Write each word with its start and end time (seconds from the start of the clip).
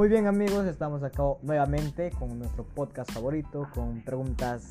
Muy 0.00 0.08
bien 0.08 0.26
amigos, 0.26 0.64
estamos 0.64 1.02
acá 1.02 1.22
nuevamente 1.42 2.10
con 2.18 2.38
nuestro 2.38 2.64
podcast 2.64 3.12
favorito, 3.12 3.68
con 3.74 4.00
preguntas, 4.00 4.70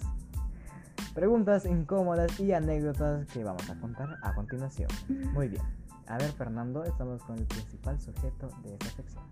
preguntas 1.14 1.66
incómodas 1.66 2.40
y 2.40 2.52
anécdotas 2.52 3.28
que 3.28 3.44
vamos 3.44 3.70
a 3.70 3.80
contar 3.80 4.18
a 4.23 4.34
continuación. 4.34 4.89
Muy 5.32 5.48
bien. 5.50 5.62
A 6.07 6.18
ver 6.18 6.32
Fernando, 6.32 6.84
estamos 6.84 7.21
con 7.21 7.38
el 7.38 7.46
principal 7.46 8.02
sujeto 8.02 8.50
de 8.64 8.73
esta 8.73 8.89
sección. 8.89 9.23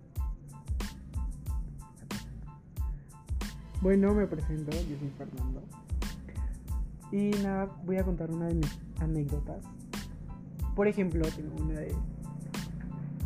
Bueno, 3.80 4.14
me 4.14 4.28
presento, 4.28 4.70
yo 4.70 4.98
soy 5.00 5.12
Fernando. 5.18 5.64
Y 7.10 7.30
nada, 7.42 7.70
voy 7.84 7.96
a 7.96 8.04
contar 8.04 8.30
una 8.30 8.46
de 8.46 8.54
mis 8.54 8.78
anécdotas. 9.00 9.64
Por 10.76 10.86
ejemplo, 10.86 11.26
tengo 11.34 11.56
una 11.56 11.80
de 11.80 11.92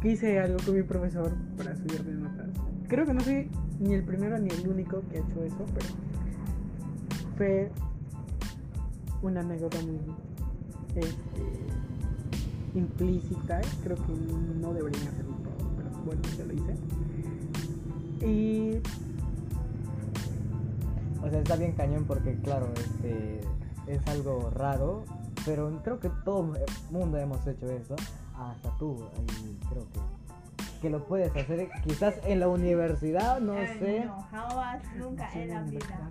que 0.03 0.11
hice 0.11 0.41
algo 0.41 0.59
con 0.65 0.75
mi 0.75 0.83
profesor 0.83 1.33
para 1.57 1.77
subir 1.77 2.03
de 2.03 2.13
notas. 2.15 2.49
Creo 2.89 3.07
que 3.07 3.15
no 3.15 3.21
soy 3.21 3.49
ni 3.79 3.95
el 3.95 4.03
primero 4.03 4.37
ni 4.39 4.51
el 4.51 4.69
único 4.69 5.01
que 5.09 5.19
ha 5.19 5.21
hecho 5.21 5.45
eso, 5.45 5.65
pero 5.73 5.87
fue 7.37 7.71
una 9.23 9.41
anécdota 9.41 9.79
muy 9.83 10.01
este, 10.97 11.43
implícita. 12.75 13.61
Creo 13.85 13.97
que 13.97 14.13
no 14.61 14.75
debería 14.75 15.09
hacerlo 15.09 15.37
pero 15.77 15.91
bueno, 16.05 16.23
ya 16.37 16.45
lo 16.45 16.53
hice. 16.53 18.27
Y. 18.27 18.79
O 21.25 21.31
sea, 21.31 21.39
está 21.39 21.55
bien 21.55 21.73
cañón 21.73 22.05
porque, 22.05 22.35
claro, 22.41 22.69
este, 22.75 23.41
es 23.87 24.05
algo 24.09 24.51
raro, 24.51 25.05
pero 25.47 25.81
creo 25.85 26.01
que 26.01 26.11
todo 26.25 26.53
el 26.57 26.65
mundo 26.91 27.19
hemos 27.19 27.47
hecho 27.47 27.71
eso 27.71 27.95
hasta 28.37 28.77
tú. 28.79 29.09
Y 29.19 29.67
creo 29.67 29.87
que, 29.91 30.01
que 30.81 30.91
lo 30.91 31.05
puedes 31.05 31.35
hacer 31.35 31.69
quizás 31.85 32.15
en 32.25 32.41
la 32.41 32.49
universidad, 32.49 33.41
no 33.41 33.55
sé. 33.79 34.05
No, 34.05 34.21
jamás, 34.31 34.83
nunca 34.97 35.31
Sí, 35.31 35.41
en 35.41 35.49
la 35.51 35.63
vida. 35.63 36.11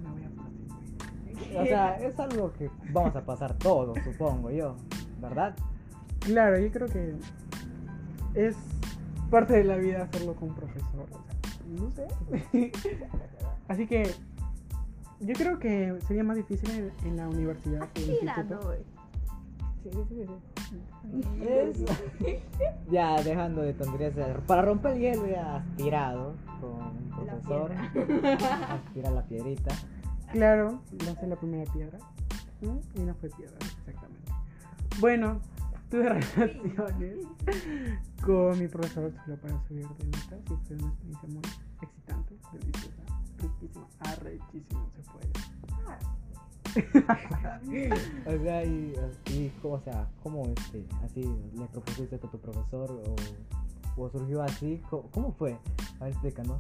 O 1.58 1.66
sea, 1.66 1.96
es 1.98 2.20
algo 2.20 2.54
que 2.54 2.70
vamos 2.92 3.16
a 3.16 3.26
pasar 3.26 3.58
todos, 3.58 3.98
supongo 4.04 4.52
yo, 4.52 4.76
¿verdad? 5.20 5.56
Claro, 6.20 6.60
yo 6.60 6.72
creo 6.72 6.88
que 6.88 7.16
es 8.36 8.56
parte 9.30 9.54
de 9.54 9.64
la 9.64 9.78
vida 9.78 10.04
hacerlo 10.04 10.36
con 10.36 10.50
un 10.50 10.56
profesor. 10.56 11.08
o 11.12 11.22
sea, 11.24 11.32
no 11.68 11.92
sé. 11.92 12.72
Así 13.68 13.88
que 13.88 14.12
yo 15.20 15.34
creo 15.34 15.60
que 15.60 15.98
sería 16.08 16.24
más 16.24 16.38
difícil 16.38 16.70
en, 16.72 16.92
en 17.08 17.18
la 17.18 17.28
universidad. 17.28 17.88
instituto. 17.96 18.60
no. 18.64 19.01
Sí, 19.84 19.90
sí, 20.10 20.26
sí. 20.26 21.44
Es- 21.44 22.42
ya 22.92 23.22
dejando 23.24 23.62
de 23.62 23.74
tonterías, 23.74 24.14
para 24.46 24.62
romper 24.62 24.94
el 24.94 25.00
hielo 25.00 25.28
ya 25.28 25.58
has 25.58 25.76
tirado 25.76 26.36
con 26.60 26.72
un 26.98 27.10
profesor, 27.16 27.72
has 27.74 28.86
tirado 28.94 29.16
la 29.16 29.24
piedrita. 29.24 29.76
Claro, 30.32 30.82
lancé 31.06 31.28
la 31.28 31.36
primera 31.36 31.72
piedra. 31.74 31.98
Y 32.62 33.00
no 33.00 33.16
fue 33.16 33.30
piedra, 33.30 33.58
exactamente. 33.80 34.32
Bueno, 35.00 35.40
tuve 35.90 36.10
relaciones 36.38 37.26
con 38.24 38.60
mi 38.60 38.68
profesor 38.68 39.12
solo 39.26 39.38
para 39.38 39.60
subir 39.68 39.88
de 39.88 40.06
notas 40.06 40.40
y 40.46 40.68
fue 40.68 40.76
una 40.78 40.90
experiencia 40.90 41.30
muy 41.30 41.42
excitante, 41.82 42.36
deliciosa, 42.54 43.04
riquísima, 43.40 43.88
arrechísima 44.00 44.86
se 44.96 45.12
puede. 45.12 45.32
O 48.26 48.44
sea, 48.44 48.64
y, 48.66 48.94
y 49.30 49.52
o 49.64 49.80
sea, 49.80 50.08
¿cómo 50.24 50.46
este, 50.48 50.86
así 51.04 51.24
le 51.54 51.66
propusiste 51.68 52.16
a 52.16 52.20
tu 52.20 52.28
profesor 52.40 52.92
o, 52.92 54.02
o 54.02 54.10
surgió 54.10 54.42
así? 54.42 54.82
¿Cómo, 54.90 55.10
cómo 55.12 55.32
fue? 55.34 55.58
A 56.00 56.06
ver, 56.06 56.14
explícanos. 56.14 56.60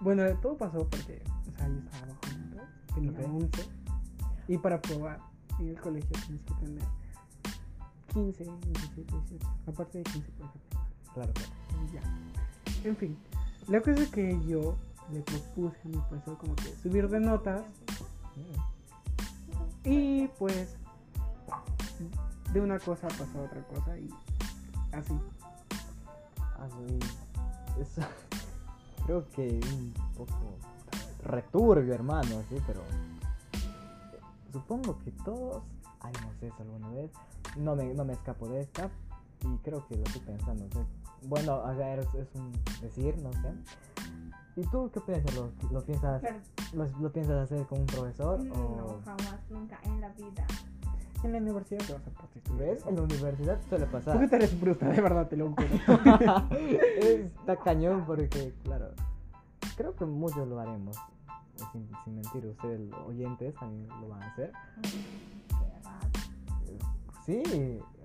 Bueno, 0.00 0.22
todo 0.40 0.56
pasó 0.56 0.86
porque, 0.88 1.22
o 1.52 1.56
sea, 1.56 1.68
yo 1.68 1.74
estaba 1.78 2.06
notas, 2.06 2.68
tenía 2.94 3.10
Ok. 3.10 3.18
11 3.28 3.64
y 4.48 4.58
para 4.58 4.80
probar 4.80 5.18
en 5.58 5.68
el 5.68 5.80
colegio 5.80 6.10
tienes 6.26 6.42
que 6.42 6.54
tener 6.54 6.84
15, 8.12 8.44
17, 8.44 9.12
18, 9.30 9.46
aparte 9.66 9.98
de 9.98 10.04
15 10.04 10.30
puedes 10.32 10.54
aprobar. 10.54 10.88
Claro, 11.14 11.32
claro. 11.32 11.52
Ya. 11.92 12.88
En 12.88 12.96
fin, 12.96 13.16
la 13.68 13.80
cosa 13.80 14.02
es 14.02 14.10
que 14.10 14.38
yo 14.46 14.76
le 15.12 15.20
propuse 15.20 15.76
a 15.84 15.88
mi 15.88 15.96
profesor 15.96 16.38
como 16.38 16.54
que 16.56 16.74
subir 16.82 17.08
de 17.08 17.20
notas 17.20 17.62
Mm. 18.36 18.73
Y 19.84 20.28
pues 20.38 20.76
de 22.52 22.60
una 22.60 22.78
cosa 22.78 23.08
pasó 23.08 23.38
a 23.38 23.42
otra 23.42 23.62
cosa 23.68 23.98
y 23.98 24.08
así. 24.92 25.14
Así, 26.58 26.98
es, 27.80 27.88
creo 29.06 29.28
que 29.30 29.60
un 29.74 29.92
poco 30.16 30.56
returbio, 31.24 31.94
hermano, 31.94 32.42
sí, 32.48 32.56
pero 32.66 32.80
supongo 34.52 34.98
que 35.04 35.10
todos 35.10 35.62
hayamos 36.00 36.34
eso 36.40 36.54
alguna 36.60 36.88
vez. 36.90 37.10
No 37.56 37.76
me, 37.76 37.92
no 37.94 38.04
me 38.04 38.14
escapo 38.14 38.48
de 38.48 38.60
esta 38.60 38.90
y 39.40 39.56
creo 39.58 39.86
que 39.86 39.96
lo 39.96 40.04
estoy 40.04 40.22
pensando. 40.22 40.66
¿sí? 40.72 40.78
Bueno, 41.22 41.62
sea, 41.76 41.94
es, 41.94 42.14
es 42.14 42.28
un 42.34 42.52
decir, 42.80 43.16
no 43.18 43.32
sé. 43.32 43.52
¿Y 44.56 44.62
tú 44.68 44.90
qué 44.92 45.00
piensas? 45.00 45.34
¿Lo, 45.34 45.50
lo 45.72 45.82
piensas, 45.84 46.22
lo, 46.72 46.86
lo 47.00 47.12
piensas 47.12 47.42
hacer 47.50 47.66
con 47.66 47.80
un 47.80 47.86
profesor 47.86 48.44
no, 48.44 48.54
o 48.54 49.00
jamás, 49.04 49.40
nunca 49.50 49.78
en 49.84 50.00
la 50.00 50.08
vida. 50.10 50.46
En 51.24 51.32
la 51.32 51.38
universidad 51.38 51.80
te 51.86 51.92
vas 51.94 52.06
a 52.06 52.10
prostituir. 52.10 52.58
ves? 52.60 52.86
En 52.86 52.96
la 52.96 53.02
universidad 53.02 53.58
suele 53.68 53.86
pasar. 53.86 54.14
¿Por 54.14 54.22
qué 54.24 54.28
te 54.28 54.36
eres 54.36 54.60
bruta? 54.60 54.86
De 54.88 55.00
verdad 55.00 55.26
te 55.28 55.36
lo 55.36 55.50
juro. 55.50 55.66
Está 56.50 57.56
cañón 57.56 58.04
porque, 58.06 58.54
claro, 58.62 58.90
creo 59.76 59.96
que 59.96 60.04
muchos 60.04 60.46
lo 60.46 60.60
haremos. 60.60 60.96
Sin, 61.72 61.88
sin 62.04 62.14
mentir, 62.16 62.46
ustedes, 62.46 62.80
los 62.90 63.00
oyentes, 63.06 63.54
también 63.54 63.88
lo 64.00 64.08
van 64.08 64.22
a 64.22 64.26
hacer. 64.32 64.52
Sí, 67.24 67.42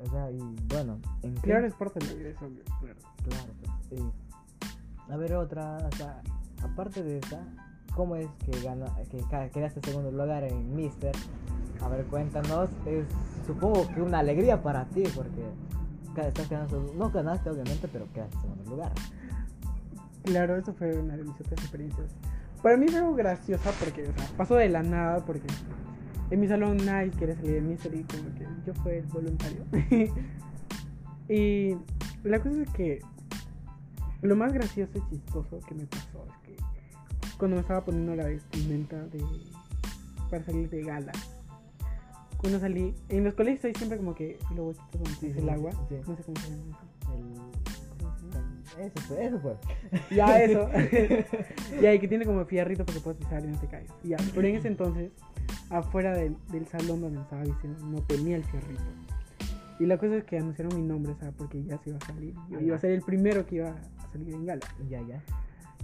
o 0.02 0.10
sea, 0.12 0.32
y 0.32 0.38
bueno, 0.70 1.00
en 1.24 1.36
qué- 1.36 1.42
claro, 1.42 1.68
es 1.68 1.74
parte 1.74 2.00
de 2.00 2.06
la 2.08 2.14
vida, 2.14 2.30
es 2.30 2.42
obvio. 2.42 2.64
Claro. 2.80 2.96
claro, 3.28 3.54
pues, 3.62 3.72
sí. 4.00 4.12
A 5.12 5.18
ver, 5.18 5.34
otra, 5.36 5.78
o 5.92 5.96
sea, 5.98 6.22
aparte 6.64 7.04
de 7.04 7.20
esa, 7.20 7.42
¿cómo 7.96 8.16
es 8.16 8.30
que, 8.46 8.60
gana, 8.62 8.86
que 9.10 9.24
quedaste 9.52 9.82
segundo 9.82 10.12
lugar 10.12 10.44
en 10.44 10.76
Mister? 10.76 11.16
A 11.82 11.88
ver, 11.88 12.06
cuéntanos, 12.06 12.70
es 12.86 13.06
supongo 13.46 13.88
que 13.88 14.02
una 14.02 14.20
alegría 14.20 14.62
para 14.62 14.86
ti, 14.86 15.04
porque 15.16 15.44
estás 16.28 16.48
quedando, 16.48 16.94
no 16.98 17.10
ganaste 17.10 17.50
obviamente, 17.50 17.88
pero 17.88 18.06
quedaste 18.14 18.36
en 18.36 18.42
segundo 18.42 18.70
lugar. 18.70 18.92
Claro, 20.24 20.58
eso 20.58 20.74
fue 20.74 20.98
una 21.00 21.16
de 21.16 21.24
mis 21.24 21.40
otras 21.40 21.60
experiencias. 21.60 22.08
Para 22.62 22.78
mí 22.78 22.88
fue 22.88 23.00
algo 23.00 23.16
graciosa 23.16 23.72
porque, 23.80 24.10
pasó 24.38 24.56
de 24.56 24.70
la 24.70 24.84
nada 24.84 25.26
porque 25.26 25.48
en 26.30 26.40
mi 26.40 26.48
salón 26.48 26.78
nadie 26.86 27.12
quiere 27.12 27.36
salir 27.36 27.54
de 27.54 27.62
Mystery, 27.62 28.04
como 28.04 28.36
que 28.36 28.48
yo 28.66 28.74
fui 28.76 28.94
el 28.94 29.06
voluntario. 29.08 29.64
y 31.30 31.76
la 32.24 32.40
cosa 32.40 32.62
es 32.62 32.70
que 32.72 33.00
lo 34.22 34.36
más 34.36 34.54
gracioso 34.54 34.92
y 34.98 35.10
chistoso 35.10 35.60
que 35.68 35.76
me 35.76 35.86
pasó 35.86 36.26
es 36.28 36.38
que 36.48 36.56
cuando 37.38 37.56
me 37.56 37.62
estaba 37.62 37.86
poniendo 37.86 38.16
la 38.16 38.26
vestimenta 38.26 38.98
de 39.08 39.24
para 40.30 40.44
salir 40.44 40.70
de 40.70 40.84
gala, 40.84 41.12
cuando 42.38 42.60
salí, 42.60 42.94
en 43.10 43.24
los 43.26 43.34
colegios 43.34 43.66
hay 43.66 43.74
siempre 43.74 43.98
como 43.98 44.16
que 44.16 44.38
los 44.56 44.68
huequitos 44.68 45.02
donde 45.02 45.12
Sí, 45.20 45.34
el 45.38 45.50
agua, 45.50 45.72
sí. 45.90 45.96
no 46.08 46.16
sé 46.16 46.24
cómo 46.24 46.40
se 46.40 46.50
llama 46.50 46.64
eso. 46.70 47.16
El... 47.16 47.60
Eso 48.80 49.02
fue, 49.08 49.26
eso 49.26 49.40
fue. 49.40 49.56
Ya, 50.16 50.42
eso. 50.42 50.70
ya, 51.82 51.94
y 51.96 52.00
que 52.00 52.08
tiene 52.08 52.26
como 52.26 52.46
fierrito 52.46 52.86
para 52.86 52.98
que 52.98 53.04
puedas 53.04 53.20
pisar 53.20 53.44
y 53.44 53.48
no 53.48 53.60
te 53.60 53.68
caigas. 53.68 53.94
Ya, 54.04 54.16
pero 54.34 54.48
en 54.48 54.56
ese 54.56 54.70
entonces, 54.70 55.12
afuera 55.70 56.16
del, 56.16 56.38
del 56.50 56.66
salón 56.68 57.02
donde 57.02 57.18
me 57.18 57.24
estaba 57.24 57.44
vistiendo, 57.44 57.86
no 57.86 58.02
tenía 58.04 58.38
el 58.38 58.46
fierrito. 58.46 58.84
Y 59.80 59.86
la 59.86 59.98
cosa 59.98 60.18
es 60.18 60.24
que 60.24 60.38
anunciaron 60.38 60.80
mi 60.80 60.88
nombre, 60.88 61.16
¿sabes? 61.20 61.34
Porque 61.38 61.64
ya 61.64 61.78
se 61.80 61.90
iba 61.90 62.00
a 62.02 62.06
salir. 62.06 62.36
Yo 62.50 62.60
iba 62.60 62.76
a 62.76 62.80
ser 62.80 62.92
el 62.92 63.02
primero 63.02 63.46
que 63.46 63.56
iba 63.56 63.70
a 63.70 63.99
salir 64.12 64.34
en 64.34 64.46
gala. 64.46 64.66
Ya, 64.90 65.02
ya. 65.02 65.24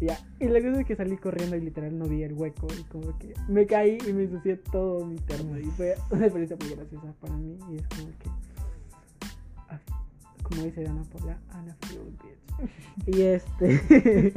Ya, 0.02 0.20
y 0.42 0.50
la 0.50 0.60
cosa 0.60 0.82
es 0.82 0.86
que 0.86 0.96
salí 0.98 1.16
corriendo 1.16 1.56
y 1.56 1.62
literal 1.62 1.98
no 1.98 2.06
vi 2.06 2.24
el 2.24 2.34
hueco. 2.34 2.68
Y 2.78 2.84
como 2.84 3.18
que 3.18 3.34
me 3.48 3.66
caí 3.66 3.98
y 4.06 4.12
me 4.12 4.24
ensucié 4.24 4.58
todo 4.58 5.06
mi 5.06 5.16
terno. 5.20 5.58
Y 5.58 5.66
fue 5.66 5.96
una 6.12 6.26
experiencia 6.26 6.58
muy 6.60 6.76
graciosa 6.76 7.14
para 7.22 7.34
mí. 7.38 7.58
Y 7.72 7.76
es 7.78 7.88
como 7.88 8.08
que. 8.20 8.30
ah, 9.70 9.80
Como 10.44 10.64
dice 10.64 10.84
Dana 10.84 11.04
Paula, 11.04 11.40
Ana 11.52 11.78
bitch. 11.90 12.36
Y 13.08 13.22
este. 13.22 14.34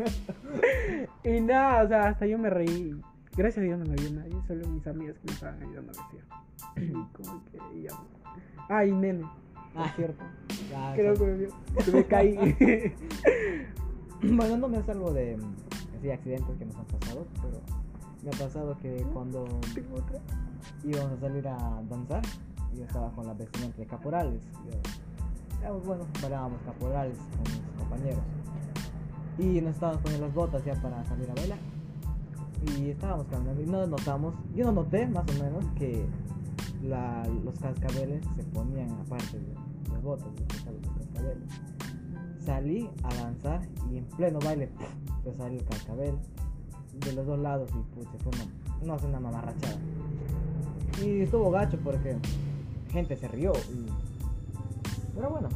y 1.25 1.41
nada, 1.41 1.83
o 1.85 1.89
sea, 1.89 2.09
hasta 2.09 2.27
yo 2.27 2.39
me 2.39 2.51
reí. 2.51 2.95
Gracias 3.37 3.59
a 3.59 3.67
Dios 3.67 3.79
no 3.79 3.85
me 3.85 3.95
vio 3.97 4.11
nadie, 4.13 4.35
solo 4.47 4.67
mis 4.69 4.87
amigas 4.87 5.17
que 5.19 5.27
me 5.27 5.33
estaban 5.33 5.63
ayudando 5.63 5.93
a 5.93 6.03
vestir. 6.03 6.25
Y 6.77 6.93
como 7.13 7.45
que 7.45 7.59
y 8.87 8.93
nene, 8.93 9.25
por 9.75 9.83
Ah. 9.83 9.93
cierto. 9.97 10.25
Ya, 10.71 10.93
Creo 10.95 11.15
que 11.15 11.25
me 11.25 11.35
vio. 11.35 11.49
Que 11.85 11.93
me 11.93 12.05
caí. 12.07 12.37
Bueno, 14.21 14.57
no 14.57 14.69
me 14.69 14.79
es 14.79 14.89
algo 14.89 15.13
de 15.13 15.39
así, 15.97 16.11
accidentes 16.11 16.57
que 16.59 16.65
nos 16.65 16.75
han 16.75 16.85
pasado, 16.87 17.25
pero 17.41 17.61
me 18.25 18.31
ha 18.31 18.33
pasado 18.45 18.77
que 18.83 19.07
cuando 19.13 19.47
íbamos 20.85 21.13
a 21.13 21.21
salir 21.21 21.47
a 21.47 21.57
danzar, 21.89 22.23
yo 22.75 22.83
estaba 22.85 23.11
con 23.13 23.29
la 23.29 23.35
vestimenta 23.35 23.77
de 23.79 23.87
caporales. 23.87 24.43
Yo, 24.67 24.73
ya, 25.63 25.71
bueno, 25.71 26.05
bailábamos 26.21 26.61
caporales 26.63 27.17
con 27.17 27.43
mis 27.43 27.79
compañeros. 27.79 28.23
Y 29.39 29.61
nos 29.61 29.75
estábamos 29.75 30.03
poniendo 30.03 30.27
las 30.27 30.35
botas 30.35 30.65
ya 30.65 30.75
para 30.83 31.05
salir 31.05 31.31
a 31.31 31.35
bailar. 31.35 31.59
Y 32.77 32.91
estábamos 32.91 33.27
caminando 33.29 33.63
y 33.63 33.67
no 33.67 33.87
notamos, 33.87 34.35
yo 34.53 34.65
no 34.65 34.73
noté 34.73 35.07
más 35.07 35.25
o 35.31 35.45
menos 35.45 35.65
que 35.77 36.05
la- 36.83 37.27
los 37.45 37.59
cascabeles 37.59 38.25
se 38.37 38.43
ponían 38.45 38.91
aparte 38.93 39.39
de 39.39 39.55
las 39.93 40.03
botas, 40.03 40.29
de 40.35 40.41
los 40.43 40.95
cascabeles. 40.97 41.49
Salí 42.45 42.89
a 43.03 43.15
danzar 43.15 43.61
y 43.91 43.99
en 43.99 44.05
pleno 44.05 44.39
baile 44.41 44.71
se 45.25 45.35
salió 45.35 45.59
el 45.59 45.65
cascabel 45.67 46.15
de 47.05 47.13
los 47.13 47.27
dos 47.27 47.39
lados 47.39 47.71
y 47.71 47.95
pues, 47.95 48.09
se 48.11 48.19
fue 48.19 48.33
una, 48.33 48.87
no 48.87 48.99
sé, 48.99 49.07
una 49.07 49.21
mamarrachada. 49.21 49.77
Y 51.05 51.21
estuvo 51.21 51.51
gacho 51.51 51.79
porque 51.85 52.17
gente 52.91 53.17
se 53.17 53.29
rió. 53.29 53.53
Pero 55.15 55.31
bueno, 55.31 55.49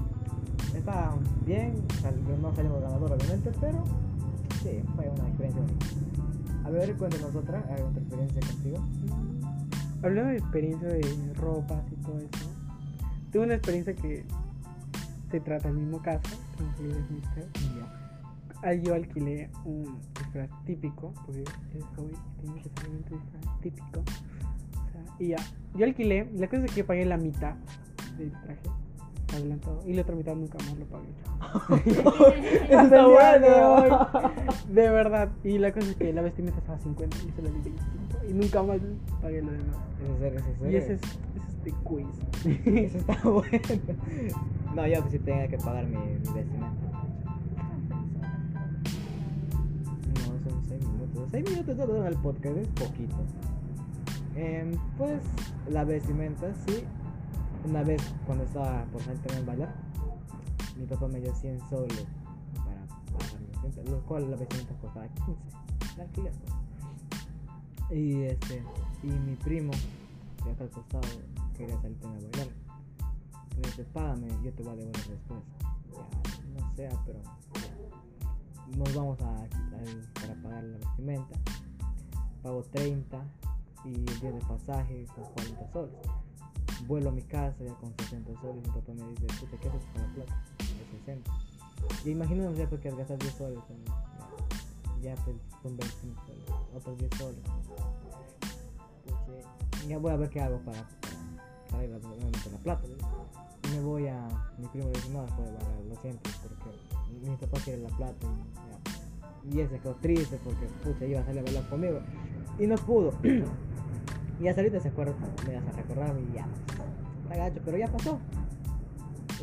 está 0.76 1.14
bien, 1.46 1.74
no 2.40 2.54
salimos 2.54 2.82
ganador 2.82 3.12
obviamente, 3.12 3.50
pero 3.60 3.82
sí, 4.62 4.82
fue 4.94 5.08
una 5.08 5.28
experiencia. 5.28 5.62
A 6.64 6.70
ver, 6.70 6.96
cuéntanos 6.96 7.34
otra, 7.34 7.64
¿hay 7.74 7.82
otra 7.82 8.00
experiencia 8.02 8.40
contigo? 8.40 8.78
Hablando 10.02 10.30
de 10.30 10.38
experiencia 10.38 10.88
de 10.88 11.34
ropas 11.34 11.82
y 11.92 11.96
todo 11.96 12.18
eso, 12.18 12.50
tuve 13.30 13.44
una 13.44 13.54
experiencia 13.54 13.94
que 13.94 14.24
se 15.30 15.40
trata 15.40 15.68
del 15.68 15.78
mismo 15.78 16.02
caso, 16.02 16.36
Tranquilo 16.56 16.94
Mister. 17.10 17.46
Ah, 18.62 18.74
Yo 18.74 18.94
alquilé 18.94 19.50
un 19.64 19.98
disfraz 20.18 20.50
típico, 20.64 21.12
porque 21.24 21.42
es 21.42 21.84
hobby, 21.96 22.14
tiene 22.40 22.62
que 22.62 22.80
ser 22.80 22.90
un 22.90 22.98
disfraz 22.98 23.60
típico. 23.60 24.00
O 24.00 24.90
sea, 24.92 25.16
y 25.18 25.28
ya, 25.28 25.36
yo 25.74 25.84
alquilé, 25.84 26.28
la 26.34 26.48
cosa 26.48 26.64
es 26.64 26.72
que 26.72 26.84
pagué 26.84 27.04
la 27.06 27.16
mitad 27.16 27.54
del 28.18 28.30
traje 28.30 28.70
adelantado 29.32 29.82
y 29.86 29.94
la 29.94 30.02
otra 30.02 30.14
mitad 30.14 30.34
nunca 30.34 30.58
más 30.58 30.76
lo 30.78 30.86
pagué. 30.86 31.08
Está 32.64 32.86
de 32.86 33.02
bueno. 33.02 33.74
hoy, 33.74 33.90
de 34.68 34.90
verdad. 34.90 35.30
Y 35.42 35.58
la 35.58 35.72
cosa 35.72 35.88
es 35.90 35.96
que 35.96 36.12
la 36.12 36.22
vestimenta 36.22 36.58
estaba 36.58 36.76
a 36.76 36.80
50 36.80 37.16
y 37.16 37.32
se 37.32 37.42
la 37.42 37.50
di 37.50 37.60
25 37.60 38.01
y 38.28 38.32
nunca 38.32 38.62
más 38.62 38.78
pagué 39.20 39.42
lo 39.42 39.52
demás. 39.52 39.76
¿Es 40.00 40.08
en 40.08 40.18
serio? 40.18 40.38
¿Es 40.38 40.46
en 40.46 40.58
serio? 40.58 40.72
Y 40.72 40.76
ese 40.76 40.94
es, 40.94 41.00
ese 41.02 41.48
es 41.48 41.64
de 41.64 41.72
quiz. 41.84 42.06
Eso 42.66 42.98
está 42.98 43.20
bueno. 43.22 43.58
No, 44.74 44.86
yo 44.86 45.00
pues 45.00 45.12
sí 45.12 45.18
tenía 45.18 45.48
que 45.48 45.58
pagar 45.58 45.86
mi, 45.86 45.96
mi 45.96 46.32
vestimenta. 46.34 46.88
No, 50.14 50.50
son 50.50 50.64
6 50.68 50.88
minutos. 50.88 51.28
6 51.30 51.50
minutos 51.50 51.76
no 51.76 51.86
duran 51.86 52.06
el 52.06 52.18
podcast, 52.18 52.56
es 52.56 52.68
poquito. 52.68 53.16
Em, 54.34 54.72
pues 54.96 55.20
la 55.68 55.84
vestimenta, 55.84 56.52
sí. 56.66 56.84
Una 57.68 57.82
vez 57.82 58.02
cuando 58.26 58.44
estaba 58.44 58.84
por 58.86 59.02
salir 59.02 59.20
a 59.36 59.46
bailar, 59.46 59.74
mi 60.76 60.86
papá 60.86 61.06
me 61.06 61.20
dio 61.20 61.34
100 61.34 61.60
soles 61.68 62.06
para 62.56 63.18
pagar 63.18 63.40
mi 63.40 63.46
vestimenta, 63.46 63.90
lo 63.90 64.02
cual 64.02 64.30
la 64.30 64.36
vestimenta 64.36 64.74
costaba 64.80 65.06
15. 65.08 65.32
La 65.96 66.04
alquiler, 66.04 66.32
pues. 66.32 66.61
Y 67.92 68.22
este, 68.22 68.62
y 69.02 69.06
mi 69.06 69.36
primo, 69.36 69.72
de 70.44 70.50
acá 70.52 70.64
al 70.64 70.70
costado, 70.70 71.06
quería 71.56 71.78
salir 71.82 71.98
también 72.00 72.24
a 72.24 72.28
bailar. 72.30 72.54
Me 73.56 73.62
dice, 73.68 73.84
págame, 73.84 74.28
yo 74.42 74.50
te 74.52 74.62
voy 74.62 74.72
a 74.72 74.76
devolver 74.76 75.08
después. 75.08 75.40
Ya, 75.92 76.60
no 76.60 76.74
sea, 76.74 77.02
pero 77.04 77.20
ya. 77.22 78.78
nos 78.78 78.94
vamos 78.94 79.20
a 79.20 79.44
quitar 79.44 79.84
para 80.14 80.34
pagar 80.42 80.64
la 80.64 80.78
vestimenta. 80.78 81.38
Pago 82.42 82.62
30 82.72 83.22
y 83.84 83.94
el 83.94 84.20
día 84.20 84.32
de 84.32 84.40
pasaje 84.40 85.06
con 85.14 85.24
40 85.24 85.72
soles. 85.72 85.94
Vuelo 86.86 87.10
a 87.10 87.12
mi 87.12 87.22
casa 87.22 87.62
ya 87.62 87.74
con 87.74 87.92
60 87.98 88.40
soles. 88.40 88.66
Mi 88.66 88.72
papá 88.72 88.92
me 88.94 89.06
dice, 89.10 89.26
puta, 89.38 89.56
¿qué 89.60 89.68
haces 89.68 89.82
con 89.92 90.02
la 90.02 90.14
plata? 90.14 90.42
De 90.58 90.98
60. 90.98 91.30
Y 92.04 92.10
imagínate 92.10 92.56
ya 92.56 92.68
porque 92.68 92.88
has 92.88 92.96
gastado 92.96 93.18
10 93.18 93.34
soles. 93.34 93.58
en- 93.68 94.11
Ya, 95.02 95.16
pues 95.24 95.36
son 95.62 95.76
25 95.76 96.22
soles. 96.26 96.44
Otros 96.76 96.98
10 96.98 97.10
soles. 97.18 97.40
Ya 99.88 99.98
voy 99.98 100.12
a 100.12 100.16
ver 100.16 100.30
qué 100.30 100.40
hago 100.40 100.58
para, 100.60 100.88
para, 101.68 101.84
ir 101.84 101.92
a 101.92 101.98
la 101.98 102.58
plata. 102.58 102.84
Y 103.64 103.76
me 103.76 103.82
voy 103.82 104.06
a. 104.06 104.28
Mi 104.58 104.68
primo 104.68 104.86
le 104.86 104.92
dice, 104.92 105.10
no, 105.10 105.22
Vara, 105.22 105.58
lo 105.88 105.96
siento, 106.00 106.30
porque 106.40 106.70
mi 107.28 107.36
papá 107.36 107.58
quiere 107.64 107.82
la 107.82 107.88
plata. 107.88 108.26
Y, 109.44 109.50
ya. 109.50 109.56
y 109.56 109.60
él 109.60 109.68
se 109.68 109.80
quedó 109.80 109.96
triste 109.96 110.38
porque, 110.44 110.66
pucha, 110.84 111.04
iba 111.04 111.20
a 111.20 111.24
salir 111.24 111.40
a 111.40 111.42
bailar 111.42 111.68
conmigo. 111.68 112.00
Y 112.60 112.66
no 112.68 112.76
pudo. 112.76 113.12
y 114.40 114.46
hasta 114.46 114.60
ahorita 114.60 114.78
se 114.78 114.88
acuerda, 114.88 115.14
me 115.48 115.56
hace 115.56 115.72
recordar 115.72 116.16
y 116.16 116.32
ya. 116.32 116.46
Está 117.24 117.36
gacho, 117.36 117.60
pero 117.64 117.76
ya 117.76 117.88
pasó. 117.88 118.20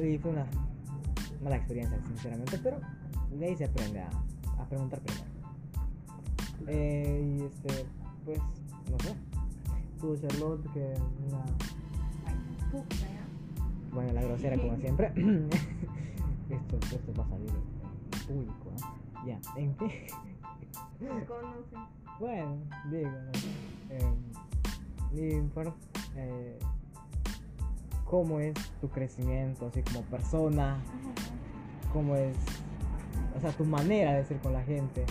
Y 0.02 0.18
fue 0.20 0.32
una 0.32 0.46
mala 1.44 1.58
experiencia, 1.58 2.00
sinceramente, 2.08 2.58
pero 2.64 2.80
de 3.30 3.46
ahí 3.46 3.58
se 3.58 3.66
aprende 3.66 4.00
a, 4.00 4.10
a 4.58 4.66
preguntar 4.70 5.02
primero. 5.02 5.29
Eh, 6.68 7.38
y 7.40 7.44
este, 7.44 7.86
pues, 8.26 8.40
no 8.92 9.00
sé. 9.00 9.16
Tú, 10.00 10.18
Charlotte, 10.18 10.66
que 10.74 10.94
ya. 11.30 11.44
bueno, 13.92 14.14
la 14.14 14.22
grosera 14.22 14.58
como 14.58 14.78
siempre. 14.78 15.08
esto, 16.50 16.78
esto 16.96 17.14
va 17.18 17.26
a 17.26 17.30
salir 17.30 17.50
en 17.50 18.28
público, 18.28 18.72
¿no? 18.80 19.26
Ya, 19.26 19.40
en 19.58 19.76
fin. 19.76 19.92
Bueno, 22.20 22.58
digo, 22.92 23.10
no. 23.10 23.32
Eh, 23.96 24.14
y 25.12 25.42
por- 25.50 25.74
eh, 26.16 26.60
¿Cómo 28.06 28.40
es 28.40 28.54
tu 28.82 28.90
crecimiento 28.90 29.68
así 29.68 29.82
como 29.84 30.02
persona? 30.04 30.78
¿Cómo 31.94 32.16
es, 32.16 32.36
o 33.38 33.40
sea, 33.40 33.52
tu 33.52 33.66
manera 33.66 34.14
de 34.14 34.26
ser 34.26 34.40
con 34.40 34.54
la 34.54 34.64
gente? 34.64 35.06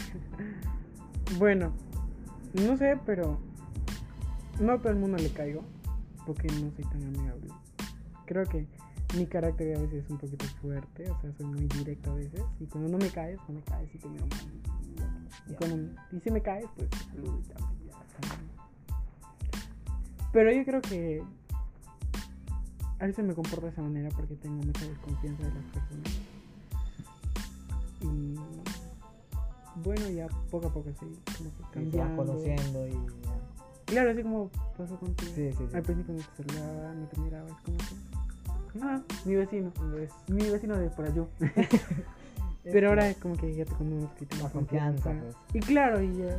Bueno, 1.38 1.72
no 2.54 2.76
sé, 2.76 2.98
pero 3.04 3.38
no 4.60 4.72
a 4.72 4.78
todo 4.78 4.90
el 4.90 4.98
mundo 4.98 5.18
le 5.18 5.28
caigo 5.30 5.62
porque 6.24 6.48
no 6.48 6.70
soy 6.70 6.84
tan 6.84 7.04
amigable. 7.04 7.48
Creo 8.26 8.44
que 8.44 8.66
mi 9.16 9.26
carácter 9.26 9.76
a 9.76 9.80
veces 9.80 10.04
es 10.04 10.10
un 10.10 10.18
poquito 10.18 10.44
fuerte, 10.60 11.10
o 11.10 11.20
sea, 11.20 11.32
soy 11.32 11.46
muy 11.46 11.66
directo 11.66 12.10
a 12.10 12.14
veces. 12.14 12.42
Y 12.60 12.66
cuando 12.66 12.90
no 12.90 12.98
me 12.98 13.10
caes, 13.10 13.38
no 13.48 13.54
me 13.54 13.62
caes 13.62 13.94
y 13.94 13.98
te 13.98 14.08
miro 14.08 14.26
mal. 14.26 14.40
Y 15.48 15.54
cuando, 15.54 16.00
si 16.22 16.30
me 16.30 16.42
caes, 16.42 16.66
pues 16.76 16.88
saludo 17.10 17.38
y 17.38 17.84
bien. 17.84 17.96
Pero 20.32 20.52
yo 20.52 20.64
creo 20.64 20.80
que 20.80 21.22
a 22.98 23.06
veces 23.06 23.24
me 23.24 23.34
comporto 23.34 23.66
de 23.66 23.72
esa 23.72 23.82
manera 23.82 24.08
porque 24.10 24.34
tengo 24.36 24.56
mucha 24.56 24.86
desconfianza 24.86 25.42
de 25.44 25.54
las 25.54 25.64
personas. 25.64 26.12
Y 28.00 28.36
bueno, 29.84 30.08
ya 30.10 30.26
poco 30.50 30.68
a 30.68 30.72
poco 30.72 30.90
sí, 30.98 31.06
como 31.36 31.50
que 31.72 31.80
Y 31.82 31.90
se 31.90 31.98
cambiando. 31.98 32.24
conociendo 32.26 32.86
y 32.88 32.92
ya. 32.92 32.98
Claro, 33.86 34.10
así 34.10 34.22
como 34.22 34.50
pasó 34.76 34.98
contigo. 34.98 35.32
Sí, 35.34 35.52
sí, 35.52 35.64
sí. 35.70 35.76
Al 35.76 35.82
principio 35.82 36.14
no 36.14 36.20
te 36.36 36.42
saludaba, 36.52 36.94
no 36.94 37.06
te 37.06 37.20
miraba, 37.20 37.46
es 37.48 37.54
como 37.64 37.78
que. 37.78 38.80
Ah, 38.82 39.00
mi 39.24 39.34
vecino. 39.36 39.72
Es- 40.00 40.12
Mi 40.28 40.50
vecino 40.50 40.76
de 40.76 40.90
por 40.90 41.04
allá. 41.06 41.24
Pero 42.64 42.88
ahora 42.88 43.08
es 43.08 43.16
como 43.18 43.36
que 43.36 43.54
ya 43.54 43.64
te 43.64 43.72
conozco 43.74 44.16
y 44.28 44.42
Más 44.42 44.50
confianza, 44.52 45.12
pues. 45.20 45.36
Y 45.54 45.60
claro, 45.60 46.02
y 46.02 46.16
ya. 46.16 46.34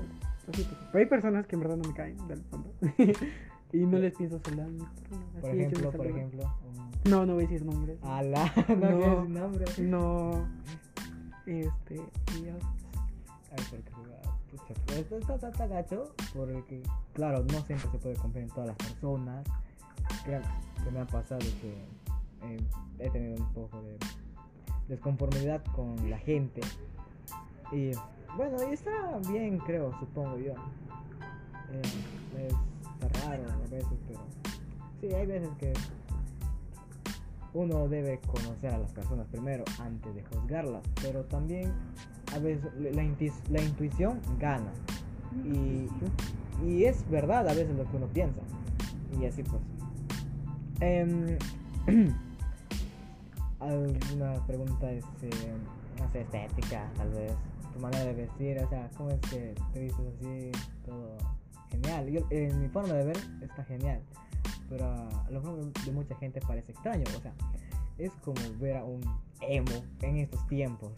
así, 0.52 0.64
pues. 0.64 0.68
Pero 0.92 1.00
hay 1.00 1.06
personas 1.06 1.48
que 1.48 1.56
en 1.56 1.62
verdad 1.62 1.78
no 1.78 1.88
me 1.88 1.96
caen 1.96 2.28
del 2.28 2.42
fondo. 2.44 2.70
y 3.72 3.78
no 3.86 3.98
les 3.98 4.14
pienso 4.16 4.40
saludar. 4.44 4.68
ni 4.70 4.80
por 5.42 5.50
así 5.50 5.60
ejemplo, 5.62 5.92
por 5.92 6.06
ejemplo. 6.06 6.44
un- 7.06 7.12
No, 7.12 7.26
no 7.26 7.36
voy 7.36 7.46
a 7.46 7.48
decir 7.48 7.66
nombres. 7.66 7.98
Ala, 8.04 8.52
no, 8.68 8.76
No. 8.76 8.98
quiero 8.98 9.66
decir 9.66 9.86
nombre. 9.86 9.90
No. 9.90 10.48
Este. 11.46 11.96
Y 11.96 12.44
ya. 12.44 12.58
Pero 14.86 15.00
esto 15.00 15.18
está, 15.18 15.36
está, 15.36 15.50
está 15.50 15.68
gacho 15.68 16.14
porque, 16.34 16.82
claro, 17.14 17.44
no 17.44 17.62
siempre 17.62 17.90
se 17.92 17.98
puede 17.98 18.16
confiar 18.16 18.44
en 18.44 18.50
todas 18.50 18.68
las 18.68 18.78
personas. 18.78 19.46
Creo 20.24 20.42
que 20.84 20.92
me 20.92 21.00
ha 21.02 21.06
pasado 21.08 21.40
que 21.62 21.86
eh, 22.44 22.68
he 23.00 23.10
tenido 23.10 23.36
un 23.44 23.54
poco 23.54 23.82
de 23.82 23.98
desconformidad 24.88 25.64
con 25.76 26.10
la 26.10 26.18
gente. 26.18 26.62
Y 27.72 27.92
bueno, 28.36 28.58
y 28.70 28.74
está 28.74 28.92
bien, 29.30 29.58
creo, 29.60 29.92
supongo 30.00 30.38
yo. 30.38 30.54
Eh, 31.72 31.82
es- 32.48 32.54
raro 33.26 33.44
a 33.52 33.58
veces, 33.70 34.00
pero 34.08 34.20
sí, 35.00 35.14
hay 35.14 35.26
veces 35.26 35.50
que 35.60 35.74
uno 37.54 37.88
debe 37.88 38.20
conocer 38.22 38.74
a 38.74 38.78
las 38.80 38.92
personas 38.92 39.28
primero 39.28 39.64
antes 39.80 40.14
de 40.16 40.24
juzgarlas, 40.26 40.84
pero 41.02 41.24
también 41.26 41.72
a 42.34 42.40
veces 42.40 42.66
la, 42.80 43.04
intuis- 43.04 43.48
la 43.50 43.62
intuición 43.62 44.20
gana. 44.40 44.72
Y, 45.46 45.88
y 46.66 46.86
es 46.86 47.08
verdad 47.10 47.48
a 47.48 47.54
veces 47.54 47.76
lo 47.76 47.90
que 47.90 47.98
uno 47.98 48.08
piensa. 48.08 48.42
Y 49.20 49.26
así 49.26 49.44
pues. 49.44 49.62
Em, 50.80 51.38
alguna 53.60 54.46
pregunta 54.46 54.92
es, 54.92 55.04
eh, 55.22 55.30
no 56.00 56.10
sé, 56.12 56.22
estética, 56.22 56.90
tal 56.98 57.10
vez. 57.12 57.34
Tu 57.74 57.80
manera 57.80 58.06
de 58.06 58.14
vestir, 58.14 58.58
o 58.64 58.70
sea, 58.70 58.90
¿cómo 58.98 59.10
es 59.12 59.20
que 59.30 59.54
te 59.74 59.80
vistes 59.80 60.06
así? 60.18 60.52
Todo 60.86 61.18
genial. 61.70 62.08
Yo, 62.08 62.22
en 62.32 62.60
mi 62.62 62.68
forma 62.70 62.94
de 62.94 63.06
ver 63.06 63.18
está 63.42 63.64
genial. 63.66 64.02
Pero 64.70 64.86
a 64.86 65.28
lo 65.32 65.42
mejor 65.42 65.72
de 65.74 65.92
mucha 65.92 66.16
gente 66.16 66.40
parece 66.42 66.72
extraño. 66.72 67.04
O 67.18 67.22
sea, 67.22 67.34
es 67.98 68.12
como 68.24 68.40
ver 68.60 68.78
a 68.78 68.84
un 68.84 69.02
emo 69.42 69.84
en 70.02 70.18
estos 70.18 70.46
tiempos. 70.48 70.92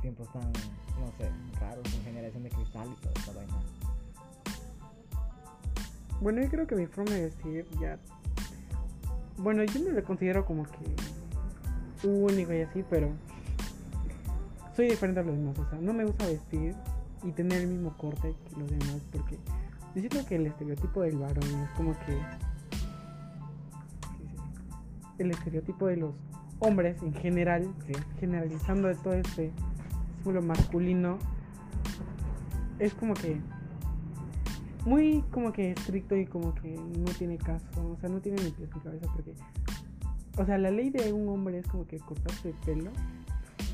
Tiempos 0.00 0.30
tan, 0.32 0.42
no 0.42 1.10
sé, 1.18 1.30
raros, 1.60 1.82
con 1.82 2.02
generación 2.02 2.42
de 2.42 2.50
cristal 2.50 2.88
y 2.92 3.00
toda 3.00 3.14
esa 3.14 3.32
vaina. 3.32 3.54
Bueno, 6.20 6.42
yo 6.42 6.48
creo 6.48 6.66
que 6.66 6.76
mi 6.76 6.86
forma 6.86 7.12
de 7.12 7.22
vestir 7.22 7.66
ya. 7.80 7.98
Bueno, 9.36 9.64
yo 9.64 9.80
no 9.80 9.90
lo 9.90 10.04
considero 10.04 10.44
como 10.44 10.64
que 10.64 12.06
único 12.06 12.52
y 12.52 12.60
así, 12.60 12.84
pero 12.88 13.10
soy 14.76 14.88
diferente 14.88 15.20
a 15.20 15.22
los 15.22 15.36
demás. 15.36 15.58
O 15.58 15.68
sea, 15.70 15.78
no 15.78 15.92
me 15.92 16.04
gusta 16.04 16.26
vestir 16.26 16.74
y 17.22 17.32
tener 17.32 17.62
el 17.62 17.68
mismo 17.68 17.96
corte 17.96 18.34
que 18.48 18.56
los 18.60 18.70
demás, 18.70 19.00
porque 19.12 19.38
yo 19.94 20.00
siento 20.00 20.24
que 20.26 20.36
el 20.36 20.46
estereotipo 20.46 21.02
del 21.02 21.18
varón 21.18 21.44
es 21.44 21.70
como 21.76 21.92
que. 22.00 22.18
El 25.18 25.30
estereotipo 25.30 25.86
de 25.86 25.96
los 25.96 26.12
hombres 26.58 27.00
en 27.02 27.14
general, 27.14 27.72
Sí. 27.86 27.92
generalizando 28.18 28.92
todo 28.96 29.14
este 29.14 29.52
símbolo 30.24 30.42
masculino, 30.42 31.18
es 32.78 32.94
como 32.94 33.14
que 33.14 33.40
muy 34.86 35.22
como 35.30 35.52
que 35.52 35.72
estricto 35.72 36.16
y 36.16 36.26
como 36.26 36.54
que 36.54 36.76
no 36.76 37.12
tiene 37.12 37.38
caso, 37.38 37.66
o 37.76 37.96
sea, 38.00 38.08
no 38.08 38.20
tiene 38.20 38.42
ni 38.42 38.50
pies 38.50 38.70
ni 38.74 38.80
cabeza 38.80 39.06
porque, 39.14 39.34
o 40.36 40.44
sea, 40.44 40.58
la 40.58 40.70
ley 40.70 40.90
de 40.90 41.12
un 41.12 41.28
hombre 41.28 41.58
es 41.58 41.66
como 41.66 41.86
que 41.86 41.98
cortarse 41.98 42.50
el 42.50 42.54
pelo, 42.56 42.90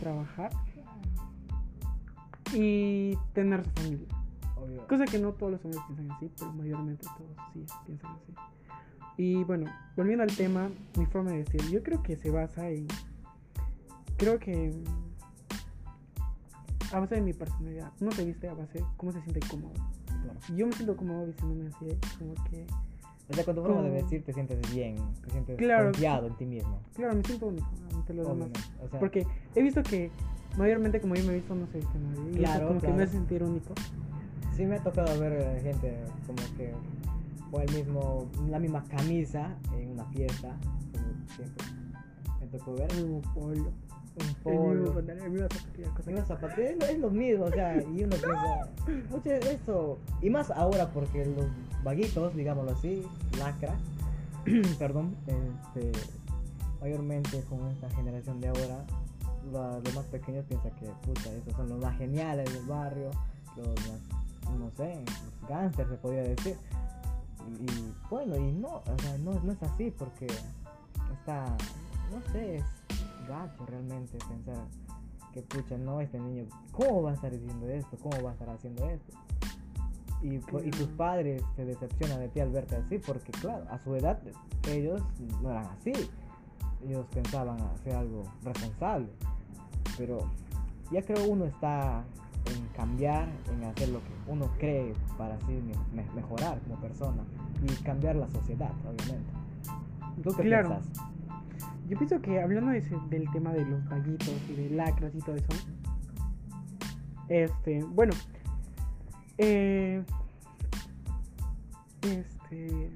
trabajar 0.00 0.50
y 2.52 3.16
tener 3.32 3.64
su 3.64 3.70
familia. 3.70 4.08
Obvio. 4.56 4.86
Cosa 4.88 5.04
que 5.04 5.18
no 5.18 5.32
todos 5.32 5.52
los 5.52 5.64
hombres 5.64 5.82
piensan 5.86 6.10
así, 6.12 6.30
pero 6.36 6.52
mayormente 6.52 7.06
todos 7.16 7.36
sí 7.54 7.64
piensan 7.86 8.10
así. 8.10 8.34
Y 9.16 9.44
bueno, 9.44 9.70
volviendo 9.96 10.22
al 10.22 10.34
tema, 10.34 10.70
mi 10.96 11.06
forma 11.06 11.30
de 11.30 11.38
vestir, 11.38 11.62
yo 11.70 11.82
creo 11.82 12.02
que 12.02 12.16
se 12.16 12.30
basa 12.30 12.68
en. 12.70 12.86
Creo 14.16 14.38
que. 14.38 14.72
A 16.92 17.00
base 17.00 17.14
de 17.16 17.20
mi 17.20 17.32
personalidad. 17.32 17.92
Uno 18.00 18.10
se 18.12 18.24
viste 18.24 18.48
a 18.48 18.54
base 18.54 18.78
de 18.78 18.84
cómo 18.96 19.12
se 19.12 19.20
siente 19.22 19.40
cómodo. 19.48 19.72
Claro. 20.06 20.38
Yo 20.56 20.66
me 20.66 20.72
siento 20.72 20.96
cómodo 20.96 21.26
vistiéndome 21.26 21.68
así, 21.68 21.86
como 22.18 22.34
que. 22.50 22.66
O 23.28 23.32
sea, 23.32 23.44
con 23.44 23.54
tu 23.54 23.62
forma 23.62 23.82
de 23.82 23.90
vestir 23.90 24.24
te 24.24 24.32
sientes 24.32 24.58
bien, 24.74 24.96
te 25.22 25.30
sientes 25.30 25.56
Claro. 25.56 25.92
confiado 25.92 26.26
en 26.26 26.36
ti 26.36 26.46
mismo. 26.46 26.80
Claro, 26.94 27.14
me 27.14 27.22
siento 27.22 27.46
único 27.46 27.68
ante 27.94 28.12
los 28.14 28.26
demás. 28.26 28.50
O 28.84 28.88
sea, 28.88 28.98
Porque 28.98 29.24
he 29.54 29.62
visto 29.62 29.82
que 29.84 30.10
mayormente 30.58 31.00
como 31.00 31.14
yo 31.14 31.24
me 31.24 31.32
he 31.32 31.36
visto 31.36 31.54
no 31.54 31.66
se 31.68 31.78
viste 31.78 31.96
nadie. 31.98 32.32
Claro, 32.38 32.66
como 32.68 32.80
que 32.80 32.86
claro. 32.86 32.96
me 32.96 33.02
hace 33.04 33.12
sentir 33.12 33.42
único. 33.44 33.72
sí 34.56 34.66
me 34.66 34.76
ha 34.76 34.82
tocado 34.82 35.16
ver 35.20 35.32
eh, 35.34 35.60
gente 35.62 35.96
como 36.26 36.38
que 36.56 36.74
con 37.52 37.62
el 37.62 37.72
mismo, 37.72 38.28
la 38.48 38.58
misma 38.58 38.82
camisa 38.84 39.56
en 39.78 39.90
una 39.92 40.04
fiesta, 40.06 40.56
como 40.92 41.28
siempre. 41.36 41.66
Me 42.40 42.46
tocó 42.48 42.74
ver 42.74 42.90
El 42.92 43.06
mismo 43.06 43.22
polo. 43.32 43.70
Un 44.16 44.26
El 44.26 44.36
polo. 44.36 44.74
mismo 44.94 44.98
el 45.00 45.30
mismo 45.30 45.48
zapatilla, 45.48 45.92
unos 46.06 46.26
zapatos, 46.28 46.58
es, 46.58 46.98
lo- 46.98 47.10
mismo, 47.10 47.44
o 47.44 47.50
sea, 47.50 47.76
y 47.82 48.04
uno 48.04 48.16
piensa, 48.16 48.68
mucho 49.10 49.30
eso, 49.30 49.98
y 50.20 50.30
más 50.30 50.50
ahora 50.50 50.88
porque 50.90 51.24
los 51.26 51.46
vaguitos, 51.84 52.34
digámoslo 52.34 52.72
así, 52.72 53.06
lacras, 53.38 53.78
perdón, 54.78 55.14
este, 55.26 55.92
mayormente 56.80 57.42
con 57.48 57.68
esta 57.68 57.88
generación 57.90 58.40
de 58.40 58.48
ahora, 58.48 58.84
la- 59.52 59.78
los 59.78 59.94
más 59.94 60.04
pequeños 60.06 60.44
piensan 60.46 60.72
que, 60.76 60.86
puta, 61.06 61.30
esos 61.32 61.54
son 61.54 61.68
los 61.68 61.78
más 61.80 61.96
geniales 61.96 62.52
del 62.52 62.64
barrio, 62.66 63.10
los 63.56 63.68
más, 63.68 64.58
no 64.58 64.70
sé, 64.76 65.02
los 65.40 65.48
gángsters 65.48 65.88
se 65.90 65.96
podría 65.96 66.22
decir, 66.22 66.56
y, 67.60 67.64
y, 67.64 67.94
bueno, 68.10 68.36
y 68.36 68.52
no, 68.52 68.68
o 68.78 68.96
sea, 69.00 69.16
no, 69.18 69.32
no 69.42 69.52
es 69.52 69.62
así 69.62 69.90
porque 69.96 70.26
está, 71.12 71.56
no 72.12 72.32
sé, 72.32 72.56
es 72.56 72.64
gacho 73.30 73.64
realmente 73.66 74.18
pensar 74.28 74.64
que 75.32 75.42
pucha, 75.42 75.78
no, 75.78 76.00
este 76.00 76.18
niño, 76.20 76.44
¿cómo 76.72 77.02
va 77.02 77.12
a 77.12 77.14
estar 77.14 77.30
diciendo 77.30 77.68
esto? 77.68 77.96
¿Cómo 78.02 78.22
va 78.22 78.30
a 78.30 78.32
estar 78.34 78.50
haciendo 78.50 78.84
esto? 78.90 79.12
Y, 80.22 80.34
y 80.34 80.70
tus 80.70 80.88
padres 80.88 81.42
se 81.56 81.64
decepcionan 81.64 82.18
de 82.20 82.28
ti 82.28 82.40
al 82.40 82.50
verte 82.50 82.76
así, 82.76 82.98
porque 82.98 83.32
claro, 83.32 83.64
a 83.70 83.78
su 83.78 83.94
edad 83.94 84.18
ellos 84.68 85.00
no 85.40 85.50
eran 85.50 85.66
así. 85.66 85.92
Ellos 86.86 87.06
pensaban 87.14 87.58
hacer 87.60 87.94
algo 87.94 88.24
responsable. 88.42 89.08
Pero 89.96 90.18
ya 90.90 91.02
creo 91.02 91.24
uno 91.28 91.44
está 91.46 92.02
en 92.46 92.66
cambiar, 92.76 93.28
en 93.54 93.64
hacer 93.64 93.88
lo 93.90 94.00
que 94.00 94.12
uno 94.32 94.46
cree 94.58 94.94
para 95.16 95.36
así 95.36 95.52
me- 95.52 96.02
me- 96.02 96.10
mejorar 96.12 96.58
como 96.62 96.76
persona 96.80 97.22
y 97.62 97.72
cambiar 97.84 98.16
la 98.16 98.28
sociedad, 98.28 98.72
obviamente. 98.82 99.30
¿Tú 100.22 100.32
qué 100.36 100.42
Claro. 100.42 100.68
piensas? 100.80 101.09
Yo 101.90 101.98
pienso 101.98 102.22
que 102.22 102.40
hablando 102.40 102.70
de 102.70 102.78
ese- 102.78 102.96
del 103.10 103.28
tema 103.32 103.50
de 103.52 103.64
los 103.64 103.84
vaguitos 103.88 104.30
y 104.48 104.54
de 104.54 104.70
lacras 104.70 105.12
y 105.12 105.18
todo 105.18 105.34
eso, 105.34 105.46
este, 107.28 107.82
bueno, 107.82 108.12
eh, 109.38 110.04
este, 112.02 112.92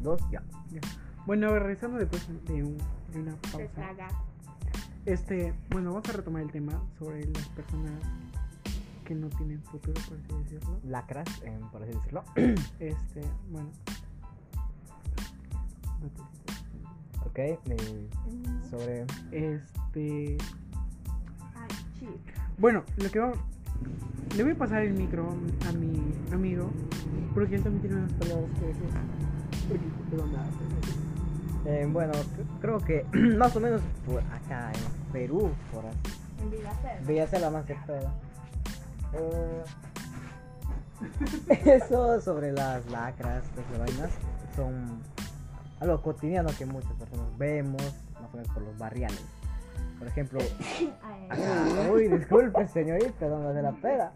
Dos, 0.00 0.20
ya. 0.30 0.42
bueno, 1.26 1.58
regresando 1.58 1.96
después 1.98 2.28
de, 2.46 2.62
un- 2.64 2.78
de 3.12 3.20
una 3.20 3.34
pausa, 3.36 3.68
este, 5.06 5.54
bueno, 5.70 5.92
vamos 5.94 6.08
a 6.10 6.12
retomar 6.12 6.42
el 6.42 6.50
tema 6.52 6.72
sobre 6.98 7.24
las 7.26 7.48
personas 7.48 7.92
que 9.06 9.14
no 9.14 9.28
tienen 9.30 9.62
futuro, 9.62 9.98
por 10.08 10.18
así 10.18 10.42
decirlo. 10.44 10.78
Lacras, 10.84 11.26
em, 11.42 11.60
por 11.70 11.82
así 11.82 11.92
decirlo. 11.94 12.22
Este, 12.78 13.22
bueno. 13.50 13.70
Ok, 17.26 17.38
eh, 17.38 17.58
sobre 18.70 19.02
Este, 19.30 20.38
Ay, 21.54 21.68
chica. 21.98 22.48
Bueno, 22.58 22.84
lo 22.96 23.10
que 23.10 23.18
va. 23.18 23.32
Le 24.36 24.42
voy 24.42 24.52
a 24.52 24.58
pasar 24.58 24.82
el 24.82 24.94
micro 24.94 25.28
a 25.68 25.72
mi 25.72 26.12
amigo. 26.32 26.70
Porque 27.34 27.56
él 27.56 27.62
también 27.62 27.82
tiene 27.82 27.96
unas 27.96 28.12
palabras 28.14 28.50
que 28.58 28.66
decir. 28.66 28.88
Eh, 31.66 31.86
bueno, 31.90 32.12
creo 32.60 32.78
que 32.78 33.04
más 33.36 33.54
o 33.56 33.60
menos 33.60 33.82
por 34.06 34.20
acá 34.20 34.72
en 34.72 35.12
Perú, 35.12 35.50
por 35.72 35.84
así. 35.86 35.98
En 36.40 36.50
Villacer. 36.50 37.06
Villasela 37.06 37.50
más 37.50 37.64
que. 37.66 37.74
Eh, 39.12 39.64
eso 41.80 42.20
sobre 42.20 42.52
las 42.52 42.84
lacras, 42.90 43.44
las 43.56 43.78
vainas, 43.78 44.10
son 44.56 45.00
algo 45.80 46.02
cotidiano 46.02 46.50
que 46.56 46.66
muchas 46.66 46.92
personas 46.94 47.26
vemos, 47.38 47.82
más 48.14 48.32
o 48.32 48.36
menos 48.36 48.52
por 48.52 48.62
los 48.62 48.78
barriales. 48.78 49.24
Por 49.98 50.08
ejemplo, 50.08 50.40
acá, 51.28 51.90
uy, 51.92 52.08
disculpe 52.08 52.66
señorita, 52.68 53.28
no 53.28 53.48
hace 53.48 53.62
la 53.62 53.72
peda. 53.72 54.12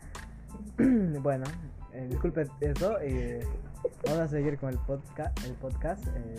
bueno, 1.22 1.44
eh, 1.92 2.06
disculpe 2.08 2.46
eso 2.60 2.96
y 3.04 3.40
vamos 4.04 4.20
a 4.20 4.28
seguir 4.28 4.58
con 4.58 4.70
el 4.70 4.78
podcast. 4.78 5.44
El 5.44 5.54
podcast 5.54 6.06
eh. 6.14 6.36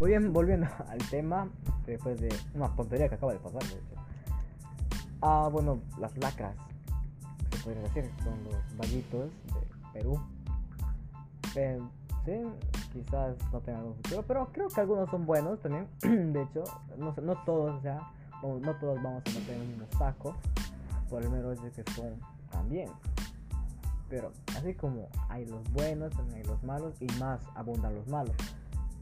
Muy 0.00 0.10
bien, 0.10 0.32
volviendo 0.32 0.66
al 0.88 0.98
tema, 1.10 1.48
después 1.86 2.20
de 2.20 2.28
una 2.54 2.68
tontería 2.74 3.08
que 3.08 3.14
acaba 3.14 3.32
de 3.32 3.38
pasar, 3.38 3.62
de 3.62 3.74
hecho. 3.74 3.94
Ah, 5.22 5.48
bueno, 5.50 5.80
las 5.98 6.16
lacras, 6.18 6.54
se 7.50 7.58
podría 7.62 7.82
decir, 7.82 8.10
son 8.22 8.44
los 8.44 8.76
vaguitos 8.76 9.30
de 9.30 9.92
Perú. 9.92 10.20
Eh, 11.54 11.80
sí, 12.24 12.32
quizás 12.94 13.36
no 13.52 13.60
tengan 13.60 13.84
un 13.84 13.94
futuro, 13.96 14.24
pero 14.26 14.48
creo 14.52 14.68
que 14.68 14.80
algunos 14.80 15.10
son 15.10 15.26
buenos 15.26 15.60
también. 15.60 15.88
de 16.32 16.42
hecho, 16.42 16.64
no, 16.96 17.12
todos, 17.44 17.74
o 17.74 17.82
sea, 17.82 18.00
no, 18.42 18.58
no 18.60 18.74
todos 18.76 19.02
vamos 19.02 19.22
a 19.26 19.38
meter 19.38 19.56
en 19.56 19.60
el 19.60 19.68
mismo 19.68 19.86
saco 19.98 20.34
por 21.10 21.22
el 21.22 21.30
mero 21.30 21.52
hecho 21.52 21.64
de 21.64 21.70
que 21.72 21.92
son 21.92 22.14
también. 22.50 22.88
Pero 24.08 24.32
así 24.56 24.74
como 24.74 25.08
hay 25.28 25.44
los 25.46 25.62
buenos, 25.72 26.14
también 26.14 26.38
hay 26.38 26.44
los 26.44 26.62
malos 26.62 26.94
y 27.00 27.06
más 27.18 27.40
abundan 27.54 27.94
los 27.94 28.06
malos. 28.06 28.36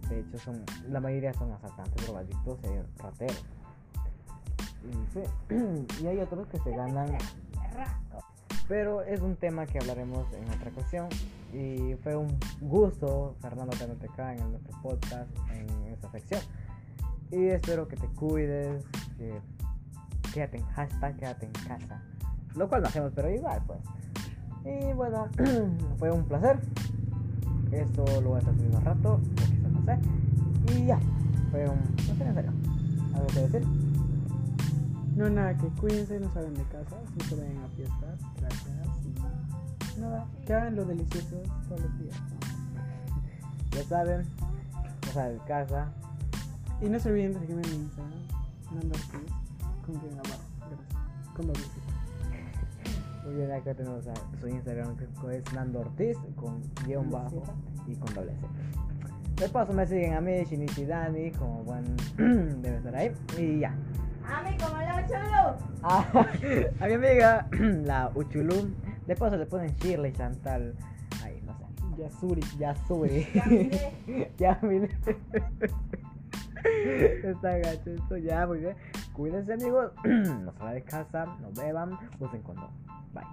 De 0.08 0.20
hecho, 0.20 0.38
son 0.38 0.64
la 0.88 1.00
mayoría 1.00 1.32
son 1.34 1.52
asaltantes, 1.52 2.04
drogadictos 2.06 2.58
y 2.64 3.02
rateros. 3.02 3.44
Y, 4.84 5.12
sí, 5.12 5.96
y 6.02 6.06
hay 6.06 6.18
otros 6.18 6.48
que 6.48 6.58
se 6.58 6.70
ganan 6.72 7.16
pero 8.68 9.02
es 9.02 9.20
un 9.20 9.36
tema 9.36 9.66
que 9.66 9.78
hablaremos 9.78 10.26
en 10.32 10.50
otra 10.50 10.70
ocasión. 10.70 11.08
Y 11.52 11.94
fue 12.02 12.16
un 12.16 12.38
gusto, 12.60 13.36
Fernando, 13.40 13.76
tenerte 13.76 14.06
acá 14.06 14.34
en 14.34 14.50
nuestro 14.50 14.80
podcast, 14.80 15.28
en 15.50 15.68
esta 15.92 16.10
sección. 16.10 16.40
Y 17.30 17.46
espero 17.46 17.86
que 17.88 17.96
te 17.96 18.06
cuides, 18.08 18.84
que 19.18 19.40
quédate 20.32 20.58
en 20.58 20.64
hashtag, 20.66 21.16
quédate 21.16 21.46
en 21.46 21.52
casa. 21.52 22.02
Lo 22.54 22.68
cual 22.68 22.82
no 22.82 22.88
hacemos, 22.88 23.12
pero 23.14 23.30
igual, 23.30 23.62
pues. 23.66 23.80
Y 24.64 24.92
bueno, 24.94 25.28
fue 25.98 26.10
un 26.10 26.24
placer. 26.24 26.60
Esto 27.70 28.04
lo 28.20 28.30
voy 28.30 28.36
a 28.36 28.38
estar 28.40 28.54
subiendo 28.54 28.78
al 28.78 28.84
rato, 28.84 29.14
o 29.14 29.20
quizás 29.34 29.72
no 29.72 29.84
sé. 29.84 29.98
Y 30.74 30.86
ya, 30.86 30.98
fue 31.50 31.68
un. 31.68 31.78
Sé, 31.98 32.24
en 32.24 32.34
serio. 32.34 32.52
¿Algo 33.14 33.26
que 33.28 33.40
decir? 33.40 33.66
No, 35.16 35.28
nada, 35.28 35.56
que 35.56 35.66
cuídense, 35.68 36.18
no 36.18 36.32
salgan 36.32 36.54
de 36.54 36.64
casa, 36.64 36.96
no 37.18 37.24
se 37.24 37.36
vayan 37.36 37.58
a 37.58 37.68
fiestas, 37.68 38.18
gracias. 38.40 38.72
Nada, 39.98 40.26
que 40.46 40.54
hagan 40.54 40.76
lo 40.76 40.84
delicioso 40.84 41.42
todos 41.68 41.80
los 41.82 41.98
días. 41.98 42.16
Ya 43.70 43.84
saben, 43.84 44.26
sale 45.12 45.34
de 45.34 45.40
casa. 45.40 45.92
Y 46.80 46.88
no 46.88 46.98
se 46.98 47.10
olviden 47.10 47.34
de 47.34 47.40
seguirme 47.40 47.62
en 47.62 47.70
mi 47.70 47.76
Instagram, 47.84 48.12
Nando 48.74 48.94
Ortiz, 48.94 49.32
con 49.86 50.00
guion 50.00 50.18
abajo. 50.18 50.42
Gracias. 50.58 51.34
Con 51.34 51.46
doble 51.46 51.62
Z. 51.62 51.92
Muy 53.24 53.34
bien, 53.34 53.52
acá 53.52 53.72
tenemos 53.74 54.06
a 54.08 54.14
su 54.40 54.48
Instagram 54.48 54.96
que 54.96 55.36
es 55.36 55.52
Nando 55.52 55.80
Ortiz 55.80 56.18
con 56.34 56.60
guion 56.84 57.08
bajo 57.10 57.42
y 57.86 57.94
con 57.94 58.12
doble 58.14 58.32
C. 58.32 59.42
De 59.42 59.48
paso 59.48 59.72
me 59.72 59.86
siguen 59.86 60.14
a 60.14 60.20
mí, 60.20 60.44
Shinichi 60.44 60.84
Dani, 60.84 61.30
como 61.32 61.62
buen 61.62 61.96
debe 62.62 62.76
estar 62.76 62.96
ahí. 62.96 63.12
Y 63.38 63.60
ya. 63.60 63.74
A 64.26 64.42
mí 64.42 64.56
como 64.56 64.76
la 64.76 65.06
chulo. 65.06 65.56
Ah, 65.82 66.04
a 66.80 66.86
mi 66.86 66.92
amiga, 66.92 67.48
la 67.84 68.10
Uchulum. 68.14 68.74
De 69.06 69.16
paso 69.16 69.36
le 69.36 69.46
ponen 69.46 69.74
Shirley 69.76 70.12
Chantal. 70.12 70.74
Ahí, 71.22 71.42
no 71.44 71.56
sé. 71.58 71.64
Yasuri. 71.98 72.42
Yasuri. 72.58 73.26
Ya. 74.38 74.58
Está 76.64 77.58
gacho 77.58 77.90
esto, 77.90 78.16
ya, 78.16 78.46
muy 78.46 78.58
bien. 78.60 78.76
Cuídense, 79.12 79.54
amigos. 79.54 79.92
no 80.04 80.52
salgan 80.52 80.74
de 80.74 80.82
casa, 80.82 81.26
no 81.40 81.50
beban, 81.52 81.98
usen 82.20 82.42
condón. 82.42 82.70
Bye. 83.12 83.24